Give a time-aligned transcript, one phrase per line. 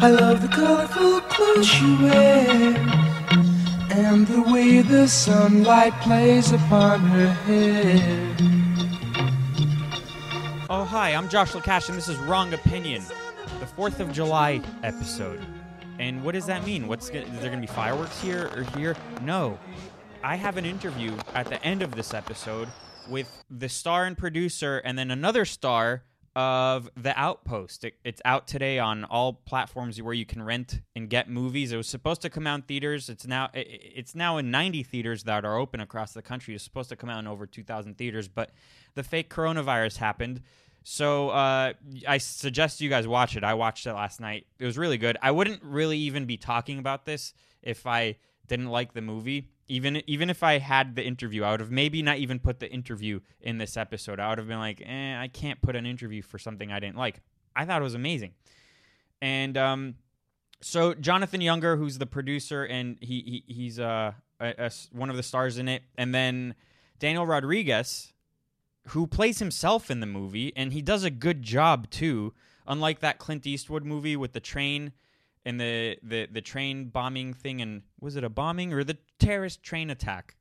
[0.00, 2.76] I love the colorful clothes she wears
[3.90, 8.36] and the way the sunlight plays upon her hair.
[10.70, 13.02] Oh, hi, I'm Josh Lacash, and this is Wrong Opinion,
[13.58, 15.44] the 4th of July episode.
[15.98, 16.86] And what does that mean?
[16.86, 18.94] What's is there going to be fireworks here or here?
[19.22, 19.58] No.
[20.22, 22.68] I have an interview at the end of this episode
[23.08, 26.04] with the star and producer, and then another star
[26.38, 27.82] of The Outpost.
[27.82, 31.72] It, it's out today on all platforms where you can rent and get movies.
[31.72, 33.08] It was supposed to come out in theaters.
[33.08, 36.54] It's now it, it's now in 90 theaters that are open across the country.
[36.54, 38.52] It's supposed to come out in over 2,000 theaters, but
[38.94, 40.42] the fake coronavirus happened.
[40.84, 41.72] So uh,
[42.06, 43.42] I suggest you guys watch it.
[43.42, 44.46] I watched it last night.
[44.60, 45.18] It was really good.
[45.20, 48.14] I wouldn't really even be talking about this if I
[48.48, 52.02] didn't like the movie even even if I had the interview, I would have maybe
[52.02, 54.18] not even put the interview in this episode.
[54.18, 56.96] I would have been like, eh, I can't put an interview for something I didn't
[56.96, 57.20] like.
[57.54, 58.32] I thought it was amazing,
[59.20, 59.94] and um,
[60.60, 65.16] so Jonathan Yunger, who's the producer, and he, he he's uh a, a, one of
[65.16, 66.54] the stars in it, and then
[66.98, 68.12] Daniel Rodriguez,
[68.88, 72.32] who plays himself in the movie, and he does a good job too.
[72.66, 74.92] Unlike that Clint Eastwood movie with the train
[75.44, 79.62] and the, the the train bombing thing and was it a bombing or the terrorist
[79.62, 80.36] train attack?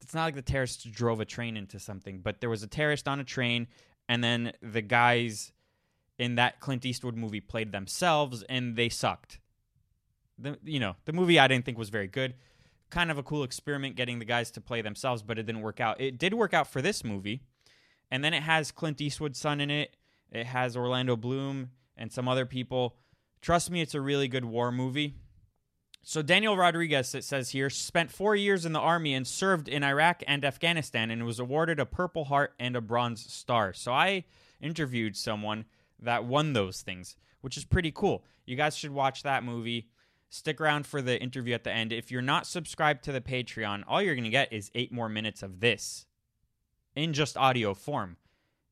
[0.00, 3.08] It's not like the terrorists drove a train into something but there was a terrorist
[3.08, 3.66] on a train
[4.08, 5.52] and then the guys
[6.18, 9.38] in that Clint Eastwood movie played themselves and they sucked.
[10.38, 12.34] The you know the movie I didn't think was very good.
[12.90, 15.80] Kind of a cool experiment getting the guys to play themselves but it didn't work
[15.80, 16.00] out.
[16.00, 17.42] It did work out for this movie
[18.10, 19.96] and then it has Clint Eastwood's son in it.
[20.30, 22.96] It has Orlando Bloom and some other people
[23.46, 25.14] Trust me, it's a really good war movie.
[26.02, 29.84] So Daniel Rodriguez, it says here, spent four years in the army and served in
[29.84, 33.72] Iraq and Afghanistan and was awarded a Purple Heart and a Bronze Star.
[33.72, 34.24] So I
[34.60, 35.64] interviewed someone
[36.00, 38.24] that won those things, which is pretty cool.
[38.46, 39.90] You guys should watch that movie.
[40.28, 41.92] Stick around for the interview at the end.
[41.92, 45.08] If you're not subscribed to the Patreon, all you're going to get is eight more
[45.08, 46.06] minutes of this
[46.96, 48.16] in just audio form.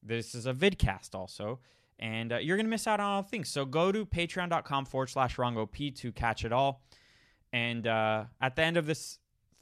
[0.02, 1.60] This is a vidcast also
[2.04, 3.48] and uh, you're going to miss out on all things.
[3.48, 6.82] So go to patreon.com forward slash wrongop to catch it all.
[7.50, 9.18] And uh, at the end of this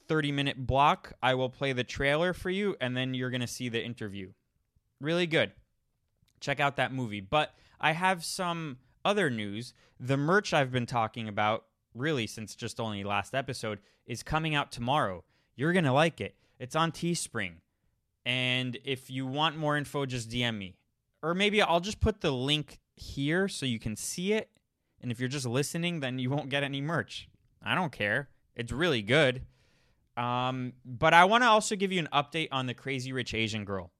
[0.09, 3.47] 30 minute block, I will play the trailer for you, and then you're going to
[3.47, 4.33] see the interview.
[4.99, 5.53] Really good.
[6.41, 7.21] Check out that movie.
[7.21, 9.73] But I have some other news.
[9.97, 11.63] The merch I've been talking about,
[11.95, 15.23] really since just only last episode, is coming out tomorrow.
[15.55, 16.35] You're going to like it.
[16.59, 17.61] It's on Teespring.
[18.25, 20.75] And if you want more info, just DM me
[21.23, 24.49] or maybe I'll just put the link here so you can see it.
[25.01, 27.29] And if you're just listening, then you won't get any merch.
[27.63, 28.29] I don't care.
[28.55, 29.43] It's really good.
[30.15, 33.65] Um, but I want to also give you an update on the Crazy Rich Asian
[33.65, 33.91] Girl.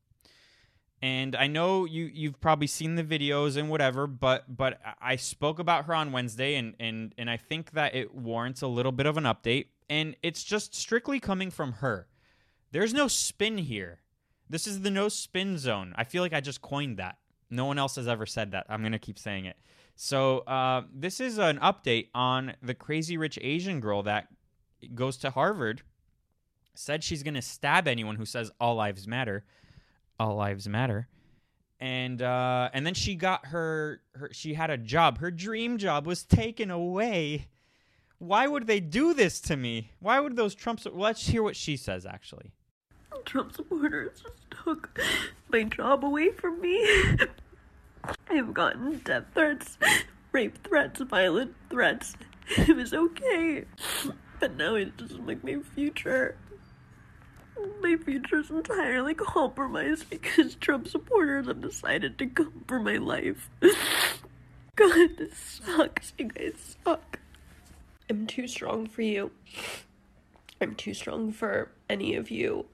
[1.01, 5.59] And I know you you've probably seen the videos and whatever, but but I spoke
[5.59, 9.05] about her on Wednesday, and and and I think that it warrants a little bit
[9.05, 9.65] of an update.
[9.89, 12.07] And it's just strictly coming from her.
[12.71, 14.02] There's no spin here.
[14.49, 15.93] This is the no spin zone.
[15.95, 17.17] I feel like I just coined that.
[17.49, 18.65] No one else has ever said that.
[18.69, 19.57] I'm going to keep saying it.
[19.95, 24.27] So, uh, this is an update on the crazy rich Asian girl that
[24.95, 25.83] goes to Harvard.
[26.75, 29.45] Said she's going to stab anyone who says all lives matter.
[30.19, 31.07] All lives matter.
[31.79, 35.19] And uh, and then she got her, her she had a job.
[35.19, 37.49] Her dream job was taken away.
[38.17, 39.91] Why would they do this to me?
[39.99, 40.87] Why would those Trumps?
[40.91, 42.53] Let's hear what she says actually.
[43.25, 44.99] Trump supporters just took
[45.49, 46.87] my job away from me.
[48.29, 49.77] I've gotten death threats,
[50.31, 52.15] rape threats, violent threats.
[52.57, 53.65] It was okay.
[54.39, 56.37] But now it's just like my future.
[57.81, 63.49] My future is entirely compromised because Trump supporters have decided to come for my life.
[64.75, 66.13] God, this sucks.
[66.17, 67.19] You guys suck.
[68.09, 69.31] I'm too strong for you.
[70.59, 72.65] I'm too strong for any of you.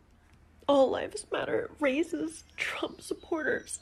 [0.69, 3.79] All lives matter raises Trump supporters.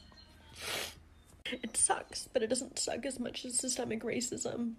[1.43, 4.75] It sucks, but it doesn't suck as much as systemic racism.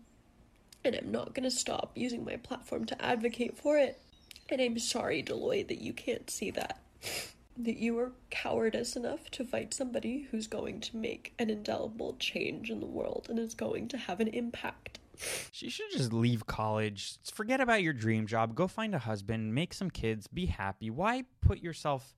[0.82, 4.00] And I'm not gonna stop using my platform to advocate for it.
[4.48, 6.80] And I'm sorry, Deloitte, that you can't see that.
[7.58, 12.70] That you are cowardice enough to fight somebody who's going to make an indelible change
[12.70, 14.98] in the world and is going to have an impact.
[15.50, 17.18] She should just leave college.
[17.32, 18.54] Forget about your dream job.
[18.54, 20.90] Go find a husband, make some kids, be happy.
[20.90, 22.14] Why put yourself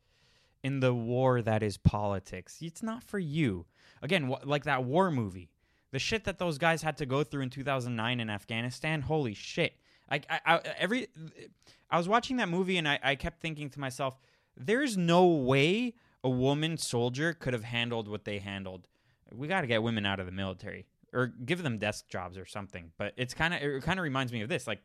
[0.62, 2.58] in the war that is politics?
[2.60, 3.66] It's not for you.
[4.02, 5.50] Again, wh- like that war movie.
[5.92, 9.02] The shit that those guys had to go through in 2009 in Afghanistan.
[9.02, 9.74] Holy shit.
[10.10, 11.08] I, I, I every
[11.90, 14.18] I was watching that movie and I, I kept thinking to myself,
[14.56, 18.86] there's no way a woman soldier could have handled what they handled.
[19.32, 22.46] We got to get women out of the military or give them desk jobs or
[22.46, 22.92] something.
[22.98, 24.66] But it's kind of it kind of reminds me of this.
[24.66, 24.80] Like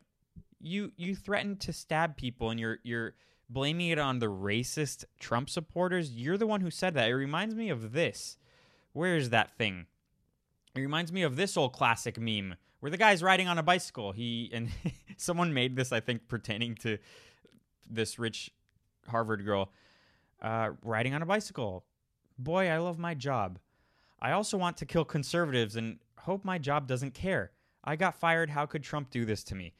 [0.60, 3.14] you you threaten to stab people and you're you're
[3.48, 6.12] blaming it on the racist Trump supporters.
[6.12, 7.08] You're the one who said that.
[7.08, 8.36] It reminds me of this.
[8.92, 9.86] Where is that thing?
[10.74, 14.12] It reminds me of this old classic meme where the guy's riding on a bicycle.
[14.12, 14.70] He and
[15.16, 16.98] someone made this, I think, pertaining to
[17.88, 18.50] this rich
[19.08, 19.70] Harvard girl
[20.42, 21.84] uh, riding on a bicycle.
[22.38, 23.58] Boy, I love my job.
[24.20, 27.52] I also want to kill conservatives and hope my job doesn't care.
[27.82, 28.50] I got fired.
[28.50, 29.72] How could Trump do this to me?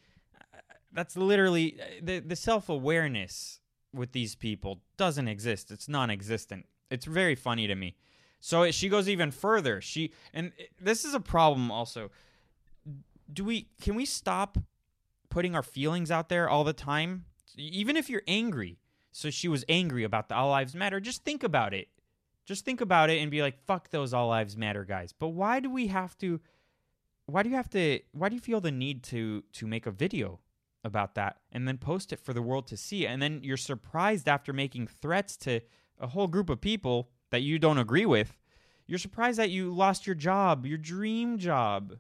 [0.93, 3.61] That's literally the the self awareness
[3.93, 5.71] with these people doesn't exist.
[5.71, 6.67] It's non existent.
[6.91, 7.97] It's very funny to me.
[8.41, 9.81] So she goes even further.
[9.81, 12.11] She and this is a problem also.
[13.33, 14.57] Do we can we stop
[15.29, 17.25] putting our feelings out there all the time?
[17.57, 18.79] Even if you're angry.
[19.13, 21.01] So she was angry about the All Lives Matter.
[21.01, 21.89] Just think about it.
[22.47, 25.13] Just think about it and be like, fuck those All Lives Matter guys.
[25.13, 26.41] But why do we have to
[27.27, 29.91] why do you have to why do you feel the need to to make a
[29.91, 30.39] video
[30.85, 33.05] about that and then post it for the world to see?
[33.07, 35.61] And then you're surprised after making threats to
[35.99, 38.39] a whole group of people that you don't agree with.
[38.87, 41.97] You're surprised that you lost your job, your dream job.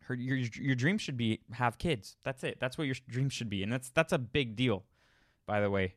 [0.00, 2.16] Her, your your dream should be have kids.
[2.24, 2.58] That's it.
[2.58, 4.84] That's what your dream should be, and that's that's a big deal,
[5.46, 5.94] by the way.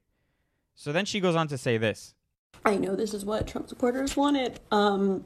[0.76, 2.14] So then she goes on to say this.
[2.64, 5.26] I know this is what Trump supporters wanted, um,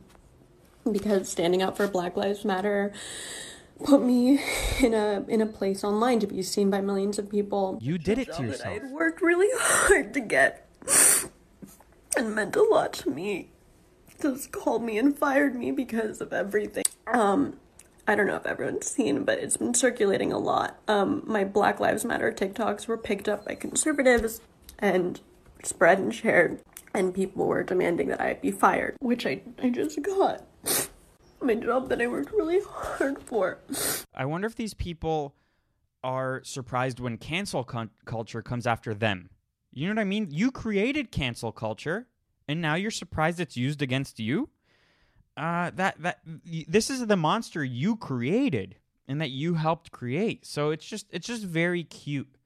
[0.89, 2.94] because standing up for Black Lives Matter
[3.83, 4.42] put me
[4.81, 7.77] in a in a place online to be seen by millions of people.
[7.81, 8.80] You did it to yourself.
[8.83, 10.68] I worked really hard to get,
[12.18, 13.50] and meant a lot to me.
[14.22, 16.86] Just called me and fired me because of everything.
[17.07, 17.57] Um,
[18.07, 20.80] I don't know if everyone's seen, but it's been circulating a lot.
[20.88, 24.39] Um, my Black Lives Matter TikToks were picked up by conservatives
[24.80, 25.19] and
[25.63, 26.62] spread and shared
[26.96, 30.46] and people were demanding that I be fired, which I, I just got.
[31.42, 33.60] My job that I worked really hard for.
[34.14, 35.36] I wonder if these people
[36.04, 39.30] are surprised when cancel con- culture comes after them.
[39.72, 40.30] You know what I mean?
[40.32, 42.08] You created cancel culture,
[42.48, 44.50] and now you're surprised it's used against you.
[45.36, 46.20] Uh, that that
[46.68, 48.76] this is the monster you created
[49.06, 50.46] and that you helped create.
[50.46, 52.38] So it's just it's just very cute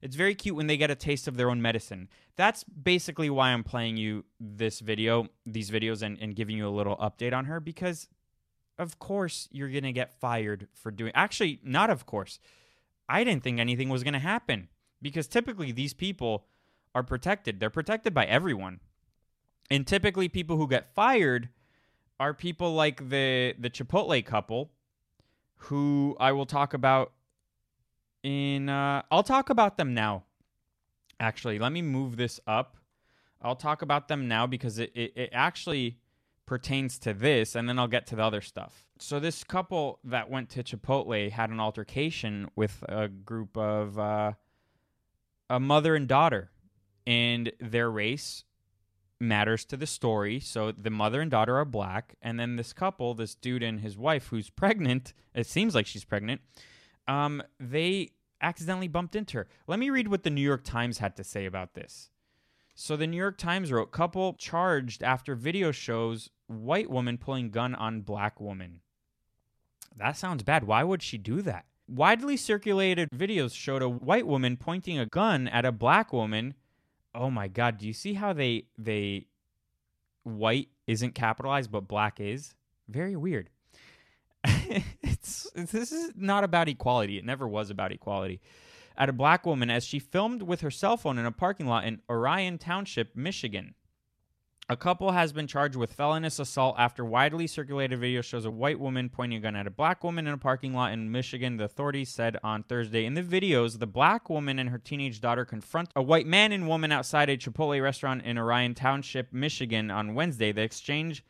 [0.00, 2.08] it's very cute when they get a taste of their own medicine.
[2.36, 6.70] That's basically why I'm playing you this video, these videos, and, and giving you a
[6.70, 8.08] little update on her because,
[8.78, 11.12] of course, you're going to get fired for doing.
[11.14, 12.38] Actually, not of course.
[13.08, 14.68] I didn't think anything was going to happen
[15.02, 16.46] because typically these people
[16.94, 17.58] are protected.
[17.58, 18.80] They're protected by everyone.
[19.70, 21.50] And typically, people who get fired
[22.20, 24.70] are people like the the Chipotle couple,
[25.56, 27.12] who I will talk about
[28.22, 30.24] in uh, I'll talk about them now.
[31.20, 32.76] Actually, let me move this up.
[33.42, 35.98] I'll talk about them now because it, it, it actually
[36.46, 38.84] pertains to this, and then I'll get to the other stuff.
[38.98, 44.32] So this couple that went to Chipotle had an altercation with a group of uh,
[45.50, 46.50] a mother and daughter,
[47.06, 48.44] and their race
[49.20, 50.40] matters to the story.
[50.40, 53.96] So the mother and daughter are black, and then this couple, this dude and his
[53.96, 56.40] wife, who's pregnant, it seems like she's pregnant.
[57.08, 58.10] Um, they
[58.40, 59.48] accidentally bumped into her.
[59.66, 62.10] Let me read what the New York Times had to say about this.
[62.74, 67.74] So the New York Times wrote couple charged after video shows white woman pulling gun
[67.74, 68.80] on black woman.
[69.96, 70.64] That sounds bad.
[70.64, 71.64] Why would she do that?
[71.88, 76.54] Widely circulated videos showed a white woman pointing a gun at a black woman.
[77.14, 79.26] Oh my god, do you see how they they
[80.22, 82.54] white isn't capitalized but black is?
[82.86, 83.50] Very weird.
[85.02, 87.18] it's, this is not about equality.
[87.18, 88.40] It never was about equality.
[88.96, 91.84] At a black woman as she filmed with her cell phone in a parking lot
[91.84, 93.74] in Orion Township, Michigan.
[94.70, 98.78] A couple has been charged with felonious assault after widely circulated video shows a white
[98.78, 101.64] woman pointing a gun at a black woman in a parking lot in Michigan, the
[101.64, 103.06] authorities said on Thursday.
[103.06, 106.68] In the videos, the black woman and her teenage daughter confront a white man and
[106.68, 110.52] woman outside a Chipotle restaurant in Orion Township, Michigan on Wednesday.
[110.52, 111.24] The exchange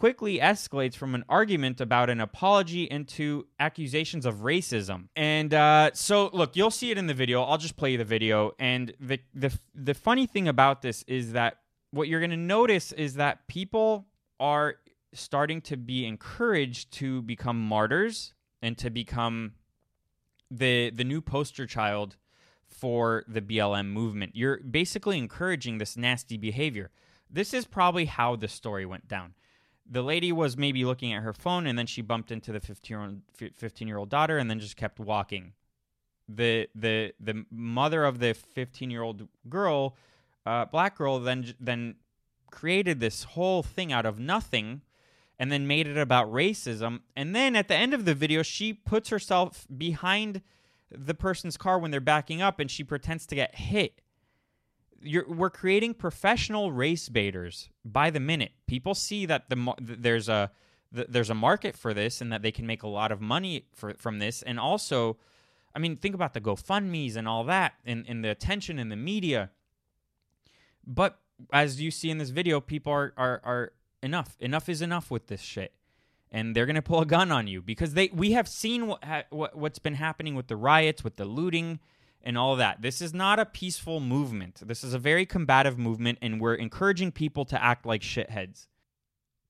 [0.00, 5.08] quickly escalates from an argument about an apology into accusations of racism.
[5.14, 7.42] And uh, so, look, you'll see it in the video.
[7.42, 8.52] I'll just play the video.
[8.58, 11.58] And the the the funny thing about this is that
[11.90, 14.06] what you're going to notice is that people
[14.40, 14.76] are
[15.12, 19.52] starting to be encouraged to become martyrs and to become
[20.50, 22.16] the the new poster child
[22.66, 24.32] for the BLM movement.
[24.34, 26.90] You're basically encouraging this nasty behavior.
[27.28, 29.34] This is probably how the story went down
[29.90, 32.94] the lady was maybe looking at her phone and then she bumped into the 15
[32.94, 33.20] year old
[33.54, 35.52] 15 year old daughter and then just kept walking
[36.28, 39.96] the the the mother of the 15 year old girl
[40.46, 41.96] uh, black girl then then
[42.50, 44.82] created this whole thing out of nothing
[45.40, 47.00] and then made it about racism.
[47.16, 50.42] And then at the end of the video, she puts herself behind
[50.90, 54.02] the person's car when they're backing up and she pretends to get hit.
[55.02, 58.52] You're, we're creating professional race baiters by the minute.
[58.66, 60.50] People see that the there's a
[60.94, 63.66] th- there's a market for this and that they can make a lot of money
[63.74, 64.42] for, from this.
[64.42, 65.16] And also,
[65.74, 68.96] I mean, think about the GoFundmes and all that, and, and the attention in the
[68.96, 69.50] media.
[70.86, 71.18] But
[71.52, 74.36] as you see in this video, people are, are, are enough.
[74.40, 75.72] Enough is enough with this shit.
[76.32, 79.22] And they're gonna pull a gun on you because they we have seen what, ha,
[79.30, 81.80] what what's been happening with the riots, with the looting,
[82.22, 82.82] and all that.
[82.82, 84.60] This is not a peaceful movement.
[84.66, 88.66] This is a very combative movement, and we're encouraging people to act like shitheads.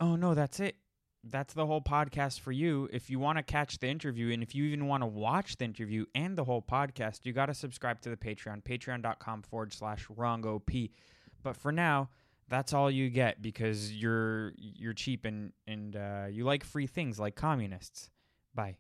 [0.00, 0.77] Oh no, that's it.
[1.23, 2.89] That's the whole podcast for you.
[2.93, 5.67] If you want to catch the interview, and if you even want to watch the
[5.67, 10.07] interview and the whole podcast, you got to subscribe to the Patreon, patreon.com forward slash
[10.07, 10.91] wrongop.
[11.43, 12.09] But for now,
[12.49, 17.19] that's all you get because you're you're cheap and and uh, you like free things
[17.19, 18.11] like communists.
[18.55, 18.79] Bye.